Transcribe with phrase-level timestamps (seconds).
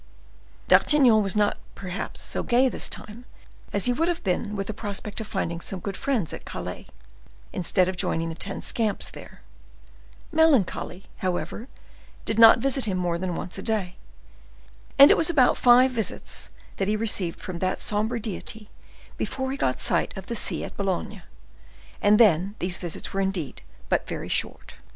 [0.67, 3.25] D'Artagnan was not perhaps so gay this time
[3.71, 6.87] as he would have been with the prospect of finding some good friends at Calais,
[7.53, 9.41] instead of joining the ten scamps there;
[10.31, 11.67] melancholy, however,
[12.25, 13.95] did not visit him more than once a day,
[14.97, 18.71] and it was about five visits that he received from that somber deity
[19.17, 21.21] before he got sight of the sea at Boulogne,
[22.01, 24.77] and then these visits were indeed but short.